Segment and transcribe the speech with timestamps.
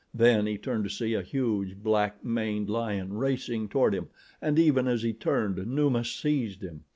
[0.15, 4.07] Then he turned to see a huge, black maned lion racing toward him
[4.41, 6.85] and even as he turned, Numa seized him.